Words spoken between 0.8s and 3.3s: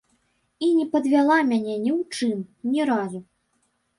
падвяла мяне ні ў чым, ні разу.